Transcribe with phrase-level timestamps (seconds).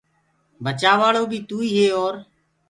[0.63, 2.13] بچآوآݪو بي توئيٚ هي اور